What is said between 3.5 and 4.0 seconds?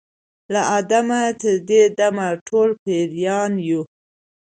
یو